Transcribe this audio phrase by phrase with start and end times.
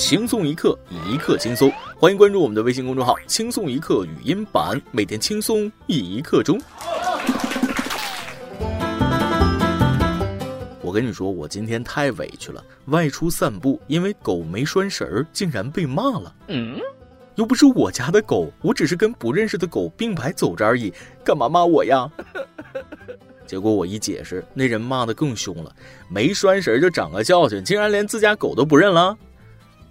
[0.00, 1.70] 轻松一刻，一刻轻松。
[1.98, 6.58] 欢迎关注我们的微信公众号“轻松一刻语音版”，每天轻松一刻钟。
[10.80, 12.64] 我跟你说，我今天太委屈了。
[12.86, 16.34] 外出散步，因为狗没拴绳儿，竟然被骂了。
[16.48, 16.78] 嗯，
[17.34, 20.90] 又不是我家的狗，我只是跟不认识的狗并排走着而已，
[21.22, 22.10] 干嘛骂我呀？
[23.46, 25.70] 结果我一解释，那人骂的更凶了。
[26.08, 29.14] 没拴绳就长个教训，竟然连自家狗都不认了。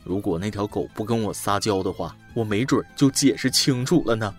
[0.03, 4.33] 如果那条狗不跟我撒娇的话，我没准就解释清楚了呢。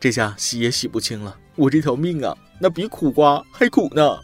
[0.00, 4.18] 这下洗也洗不清了，我这条命啊，那比苦瓜还苦呢。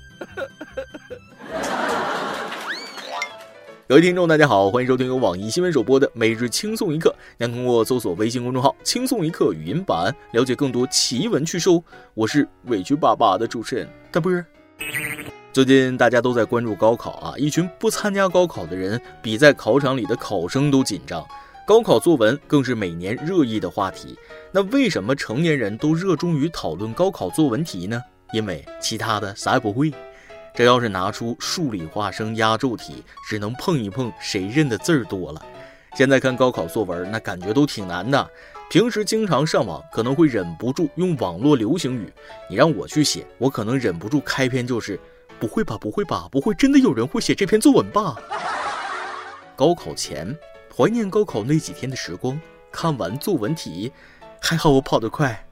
[3.88, 7.12] 各位听众，大家好，欢迎收听由网易新闻首播的《每日轻松一刻》。
[7.41, 11.69] 将通过搜索微信公众号“轻松一刻”语音版了解更多奇闻趣事。
[12.14, 14.47] 我是委屈巴巴的主持人大波儿。
[15.52, 21.27] 最近大家都在关注高考啊，一群不参加高考的人比在考场里的考生都紧张。
[21.66, 24.16] 高考作文更是每年热议的话题。
[24.52, 28.00] 那为什么成年人都热衷于讨论高考作文题呢？
[28.33, 29.92] 因为其他的啥也不会。
[30.55, 35.44] 这要是拿出数理化生压轴题，只能碰一碰谁认的字儿多了。
[35.97, 38.30] 现在看高考作文，那感觉都挺难的。
[38.70, 42.12] 平时经常上网，可能会忍不住用网络流行语。
[42.48, 44.98] 你让我去写，我可能忍不住开篇就是
[45.41, 48.16] “不会吧，不会吧，不会真的有人会写这篇作文吧？”
[49.56, 50.38] 高考前，
[50.77, 52.38] 怀念高考那几天的时光。
[52.70, 53.91] 看完作文题，
[54.41, 55.44] 还好我跑得快。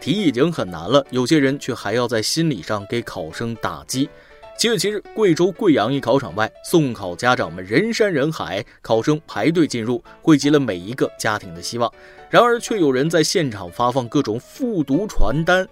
[0.00, 4.08] 题已经很难了，有些人却还要在心理上给考生打击。
[4.56, 11.92] 七月七日，贵州贵阳一考场外，送考家长们人山人海，考生排队进入，汇集了每一个家庭的希望。
[12.30, 15.66] 然而，却有人在现场发放各种复读传单。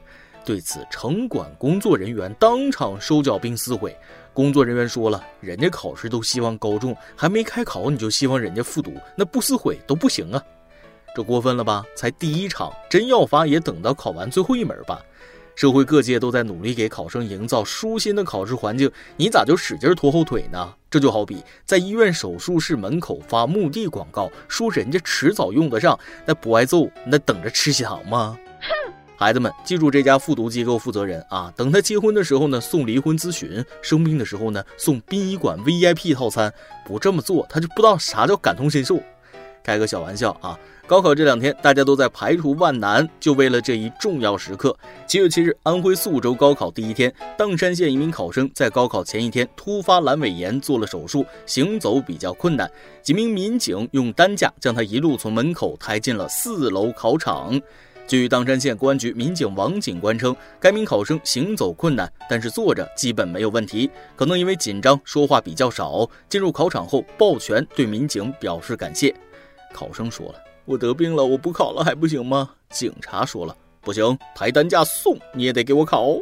[0.45, 3.97] 对此，城管工作人员当场收缴并撕毁。
[4.35, 10.43] 工作人员说了：“人家考试都希望高中，还没开考你就希望人家复读，那不撕毁都不行啊！”
[11.15, 11.85] 这过分了吧？
[11.95, 15.01] 才第一场，真要发也等到考完最后一门吧。
[15.55, 20.75] 社会各界都在努力给考生营造舒心的考试环境，你咋就使劲拖后腿呢？
[20.91, 28.37] 这就好比在医院手术室门口发墓地广告，说人家迟早用得上，那不挨揍，那等着吃喜糖吗？
[28.61, 28.93] 哼！
[29.23, 31.53] 孩子们，记住这家复读机构负责人啊！
[31.55, 36.53] 等他结婚的时候呢，送离婚咨询；生病的时候呢，送殡仪馆 VIP 套餐。
[36.85, 38.99] 不这么做，他就不知道啥叫感同身受。
[39.63, 40.59] 开个小玩笑啊！
[40.89, 44.77] 高考这两天，大家都在排除万难，就为了这一重要时刻。
[45.07, 52.69] 七月七日，安徽宿州高考第一天，砀山县一名考生在高考前一天突发阑尾炎，做了手术，行走比较困难。
[53.05, 57.61] 几名民警用担架将他一路从门口抬进了四楼考场。
[58.07, 66.07] 据砀山县公安局民警王警官称，该名考生行走困难，但是坐着基本没有问题，可能因为紧张，说话比较少。
[66.29, 69.15] 进入考场后，抱拳对民警表示感谢。
[69.73, 70.35] 考生说了
[70.67, 76.19] ：“我得病了，我不考了还不行吗？”警察说了：“不行，抬担架送你也得给我考。”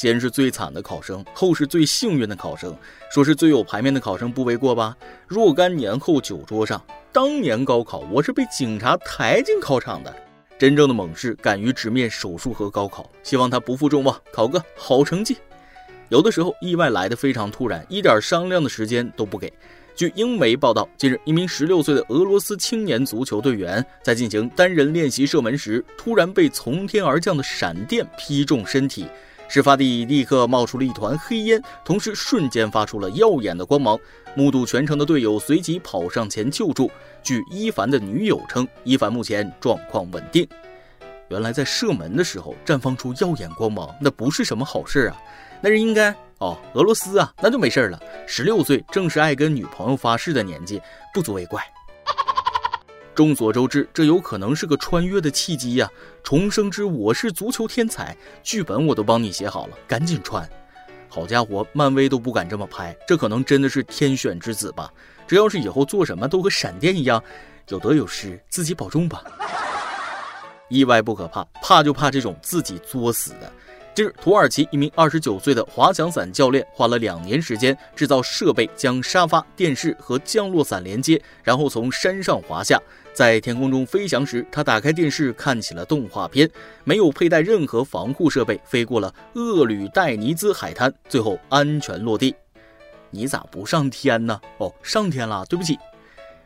[0.00, 2.74] 先是最惨的考生，后是最幸运的考生。
[3.12, 4.96] 说是最有排面的考生不为过吧？
[5.28, 10.16] 若干年后酒桌上，当年高考我是被警察抬进考场的。
[10.58, 15.36] 真正的猛士敢于直面手术和高考，希望他不负众望，考个好成绩。
[16.08, 19.52] 有的时候意外来的非常突然，一点商量的时间都不给。
[19.94, 29.04] 据英媒报道，近日一名16岁的俄罗斯青年足球队员在进行单人练习射门时，突然被从天而降的闪电劈中身体。
[29.50, 33.98] 事发地立刻冒出了一团黑烟，同时瞬间发出了耀眼的光芒。
[34.36, 36.88] 目睹全程的队友随即跑上前救助。
[37.20, 40.46] 据伊凡的女友称，伊凡目前状况稳定。
[41.30, 45.16] 原来在射门的时候绽放出耀眼光芒，那不是什么好事啊！
[45.60, 48.00] 那是应该哦，俄罗斯啊，那就没事了。
[48.28, 50.80] 十六岁正是爱跟女朋友发誓的年纪，
[51.12, 51.60] 不足为怪。
[53.14, 55.90] 众所周知，这有可能是个穿越的契机呀！
[56.22, 60.48] 重生之我是足球天才，剧本我都帮你写好了，赶紧穿！
[61.08, 64.90] 好家伙，漫威都不敢这么拍，这可能真的是天选之子吧？
[65.26, 67.22] 只要是以后做什么都和闪电一样，
[67.68, 69.22] 有得有失，自己保重吧。
[70.68, 73.52] 意外不可怕，怕就怕这种自己作死的。
[73.92, 82.80] 近日，土耳其一名二十九岁的滑翔伞教练花了两年时间制造设备，将沙发、电视和降落伞连接，然后从山上滑下。
[83.12, 86.48] 在天空中飞翔时，他打开电视看起了动画片，
[86.84, 92.34] 没有佩戴任何防护设备，飞过了厄吕戴尼兹海滩，最后安全落地。
[93.10, 94.40] 你咋不上天呢？
[94.58, 95.76] 哦，上天了，对不起，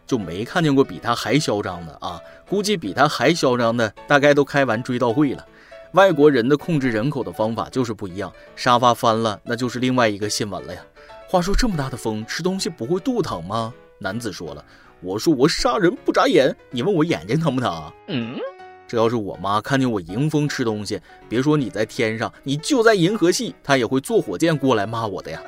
[0.06, 2.18] 就没看见过比他还嚣张的啊！
[2.48, 5.46] 估计比他还嚣张的，大概都开完追悼会了。
[5.94, 10.80] 外国人的控制人口的方法就是不一样，沙发翻了，那就是另外一个新闻了呀。
[11.28, 13.72] 话说这么大的风，吃东西不会肚疼吗？
[14.00, 14.64] 男子说了
[15.00, 18.36] ：“我说我杀人不眨眼，你问我眼睛疼不疼？”嗯，
[18.88, 25.40] 这要是我妈看见我迎风吃东西，别说你在天上，你就在银河系，她也会坐火箭过来骂我的呀。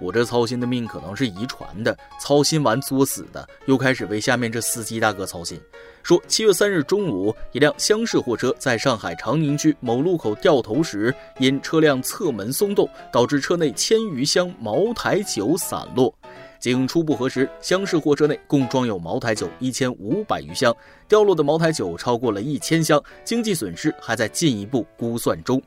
[0.00, 5.60] 我这操心的命可能是遗传的，操心完作死的，又开始为下面这司机大哥操心。
[6.02, 16.14] 说七月三日中午，一辆厢式货车在上海长宁区某路口掉头时，因车辆侧门松动，导致车内千余箱茅台酒散落。
[16.60, 20.74] 经初步核实，厢式货车内共装有茅台酒一千五百余箱，
[21.08, 25.60] 掉落的茅台酒超过了一千箱，经济损失还在进一步估算中。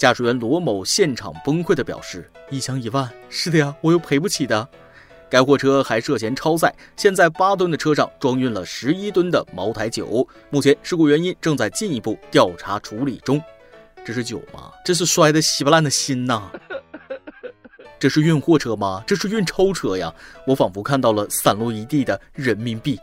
[0.00, 4.66] 驾驶员罗某现场崩溃地表示：“一箱一万，是的呀，我又赔不起的。”
[5.28, 10.26] 该货车还涉嫌超载，现在八吨的车上装运了十一吨的茅台酒。
[10.48, 13.38] 目前事故原因正在进一步调查处理中。
[14.02, 14.72] 这是酒吗？
[14.86, 16.50] 这是摔得稀巴烂的心呐！
[18.00, 19.04] 这是运货车吗？
[19.06, 20.10] 这是运钞车呀！
[20.46, 22.98] 我仿佛看到了散落一地的人民币。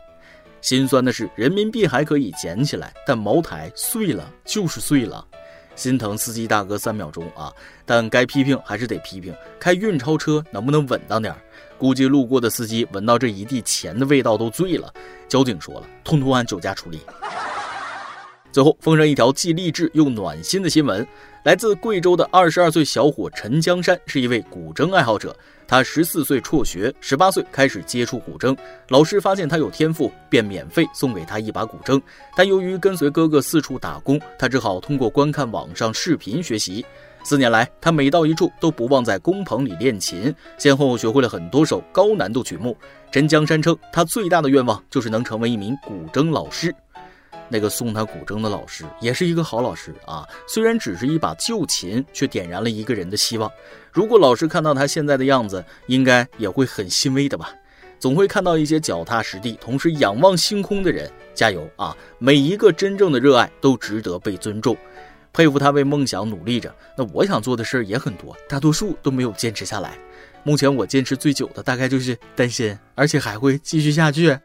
[0.60, 5.24] 心酸的是，人民币还可以捡起来，但茅台碎了就是碎了。
[5.78, 7.52] 心疼司机大哥三秒钟啊！
[7.86, 11.32] 但该批评还是得批评，开运钞车能不能稳当点？
[11.78, 14.92] 估计路过的司机闻到这一地钱的味道都醉了。
[15.28, 17.00] 交警说了，通通按酒驾处理。
[18.50, 21.06] 最后，奉上一条既励志又暖心的新闻。
[21.44, 25.34] 来自贵州的二十二岁小伙陈江山是一位古筝爱好者。
[25.68, 28.56] 他十四岁辍学，十八岁开始接触古筝。
[28.88, 32.00] 老师发现他有天赋，便免费送给他一把古筝。
[32.34, 36.84] 但由于跟随哥哥四处打工，他只好通过观看网上视频学习。
[37.22, 42.74] 四年来，他每到一处都不忘在工棚里练琴，先后学会了很多首高难度曲目。
[43.12, 46.74] 陈江山称，他最大的愿望就是能成为一名古筝老师。
[47.48, 53.50] 那个送他古筝的老师也是一个好老师啊，虽然只是一把旧琴，却点燃了一个人的希望。
[53.92, 57.50] 如果老师看到他现在的样子，应该也会很欣慰的吧？
[57.98, 61.10] 总会看到一些脚踏实地，同时仰望星空的人。
[61.34, 61.96] 加油啊！
[62.18, 64.76] 每一个真正的热爱都值得被尊重，
[65.32, 66.74] 佩服他为梦想努力着。
[66.96, 69.96] 那我想做的事儿也很多，大多数都没有坚持下来。
[70.42, 74.36] 目前我坚持最久的大概就是单身，而且还会继续下去。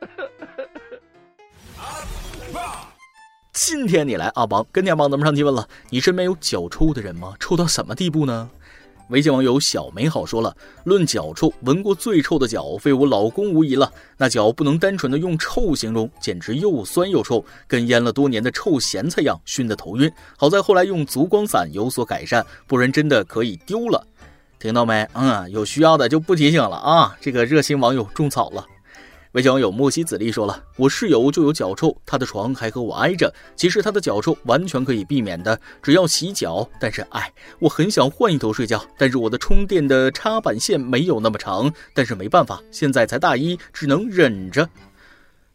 [3.53, 7.35] 今天你来阿邦跟天帮咱们上提问了，你身边有脚臭的人吗？
[7.39, 8.49] 臭到什么地步呢？
[9.09, 13.93] 微信网友小美好说了，论脚臭，闻过最臭的脚，非我老公无疑了。
[14.17, 20.11] 那脚不能单纯的用臭形容，简直又酸又臭，跟腌了多年的臭咸菜一样，熏得头晕。
[20.35, 24.03] 好在后来用足光散有所改善，不然真的可以丢了。
[24.57, 25.07] 听到没？
[25.13, 27.15] 嗯，有需要的就不提醒了啊。
[27.21, 28.65] 这个热心网友种草了。
[29.33, 33.33] 微信网友莫西子力说了：“我室友就有脚臭，他的床还和我挨着。
[33.55, 36.69] 其实他的脚臭完全可以避免的，只要洗脚。
[36.79, 41.73] 但是，哎，我很想换一头睡觉，但是我的充电的插板线没有那么长。
[41.95, 44.69] 但是没办法，现在才大一，只能忍着。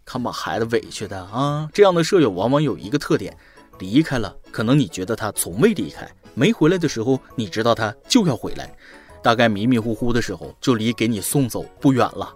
[0.04, 1.70] 看把孩子委屈的啊！
[1.72, 3.36] 这样的舍友往往有一个特点：
[3.78, 6.04] 离开了，可能你觉得他从未离开；
[6.34, 8.76] 没回来的时候，你知道他就要回来。
[9.22, 12.34] 大概迷迷糊糊的时候，就离给你送走不远了。”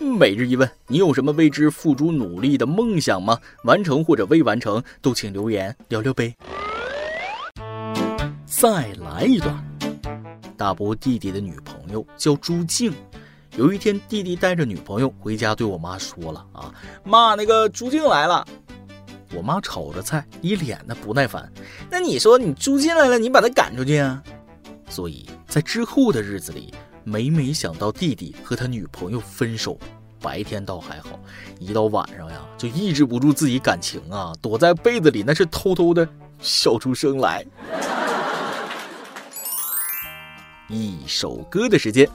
[0.00, 3.38] 每日一问：你有什么为之付诸努力的梦想吗？
[3.64, 6.34] 完成或者未完成，都请留言聊聊呗。
[8.46, 9.62] 再来一段。
[10.56, 12.92] 大伯弟弟的女朋友叫朱静。
[13.56, 16.72] 有一天，弟弟带着女朋友回家，对我妈说了：“啊，
[17.04, 18.46] 妈，那个朱静来了。”
[19.36, 21.52] 我妈炒着菜，一脸的不耐烦。
[21.90, 24.22] 那你说，你朱静来了，你把她赶出去啊？
[24.88, 26.72] 所以在之后的日子里。
[27.02, 29.76] 每每想到弟弟和他女朋友分手，
[30.20, 31.18] 白天倒还好，
[31.58, 36.06] 一到晚上呀，就抑制不住自己感情啊，躲在被子里那是偷偷的
[36.38, 37.44] 笑出声来。
[40.68, 42.08] 一首歌的时间，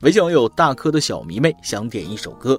[0.00, 2.58] 微信网友大科的小迷妹想点一首歌。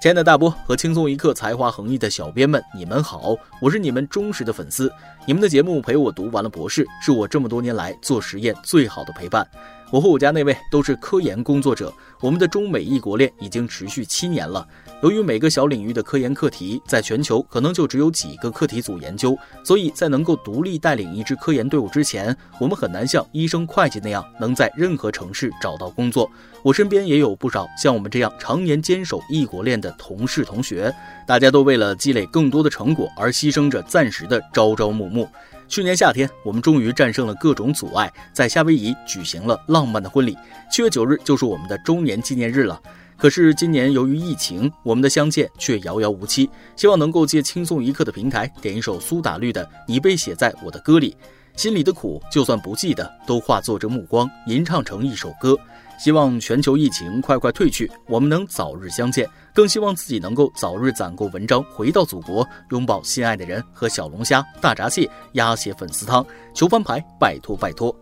[0.00, 4.90] 亲爱的大波和轻松一刻才华横溢的小编们，你们好，我是你们忠实的粉丝。
[5.26, 9.44] 你们的节目陪我读完了博士，是我这么多年来做实验最好的陪伴。
[9.90, 11.90] 我和我家那位都是科研工作者，
[12.20, 14.66] 我们的中美异国恋已经持续七年了。
[15.02, 26.30] 由于每个小领域的科研课题在全球可能就只有几个课题组研究，所以在能够独立带领一支科研队伍之前，我们很难像医生、会计那样能在任何城市找到工作。
[26.62, 30.94] 我身边也有不少像我们这样常年坚守异国恋的同事同学，
[31.26, 35.26] 大家都为了积累更多的成果而牺牲着暂时的朝朝暮暮。
[35.68, 40.34] 去年夏天，我们终于战胜了各种阻碍，在夏威夷举行了浪漫的婚礼。
[40.72, 42.80] 七月九日就是我们的周年纪念日了。
[43.18, 46.48] 可是今年由于疫情，我们的相见却遥遥无期。
[46.74, 51.10] 希望能够借轻松一刻的平台，点一首苏打绿的《你被写在我的歌里》，
[51.60, 55.54] 心里的苦就算不记得，都化作这目光吟唱成一首歌。
[55.98, 59.28] 希望全球疫情快快退去，我们能早日相见。
[59.52, 66.24] 更希望自己能够早日攒够文章，回到祖国，拥抱心爱的人，和小龙虾、大闸蟹、鸭血粉丝汤。
[66.54, 67.94] 求翻牌，拜托拜托！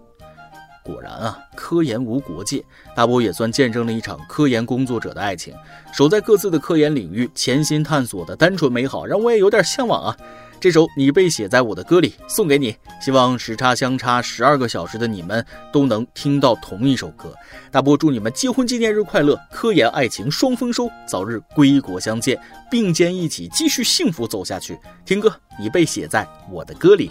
[0.85, 2.62] 果然啊，科研无国界，
[2.95, 5.55] 大波也算见证了一场科研工作者的爱情，
[5.93, 10.17] 守在各自的科研领域，潜心探索的单纯美好，让我也有点向往啊。
[10.59, 12.75] 这首你被写在我的歌里，送给你。
[13.01, 17.35] 希望时差相差十二个小时的你们都能听到同一首歌。
[17.71, 24.79] 大波祝你们结婚纪念日快乐，科研爱情双丰收，早日归国相见，并肩一起继续幸福走下去。
[25.05, 27.11] 听歌，你被写在我的歌里。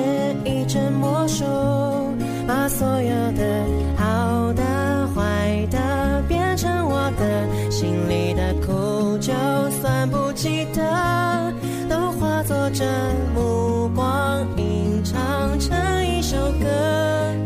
[12.71, 12.85] 着
[13.33, 15.75] 目光，吟唱成
[16.05, 16.67] 一首歌。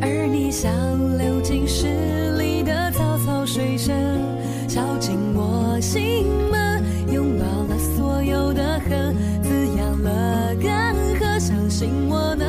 [0.02, 0.72] 而你像
[1.18, 3.96] 流进诗里的草草水声，
[4.68, 12.45] 敲进我心门，拥抱了所有的恨，滋养了干涸，相信我能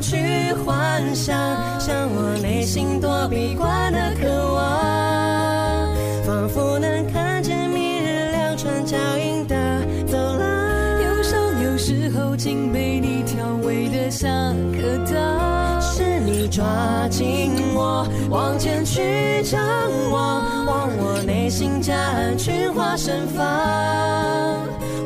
[0.00, 1.34] 去幻想，
[1.80, 9.54] 像我内心躲避惯的渴望，仿佛能看见明日两串脚印的
[10.06, 11.02] 走廊。
[11.02, 16.64] 忧伤有时候竟被你调味的像颗糖，是你抓
[17.08, 19.60] 紧我往前去张
[20.10, 23.44] 望，望我内心夹岸群花盛放。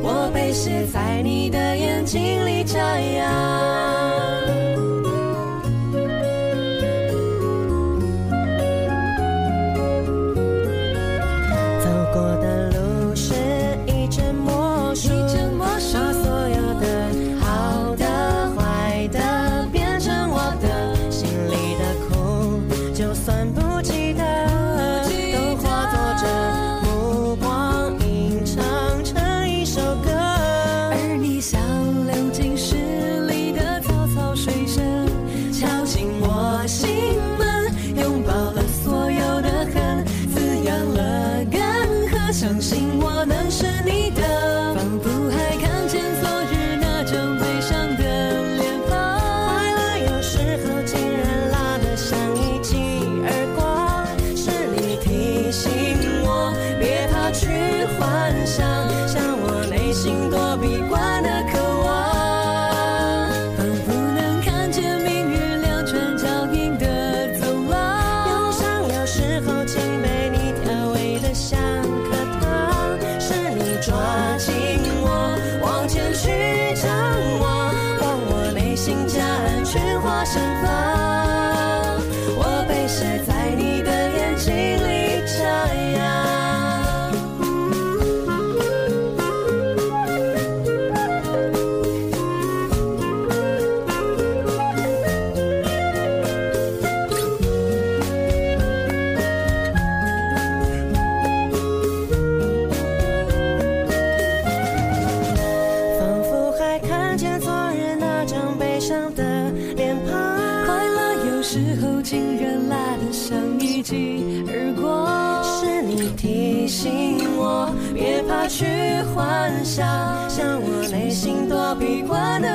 [0.01, 3.88] 我被写在你的眼睛里眨呀。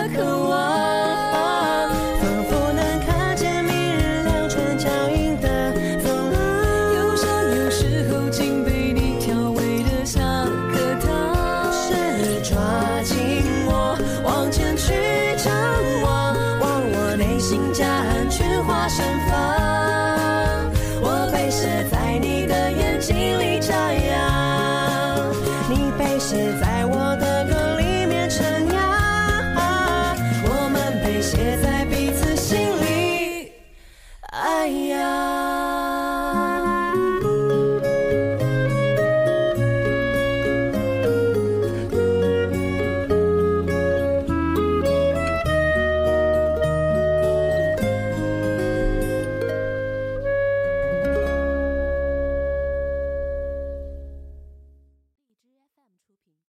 [0.08, 0.33] 去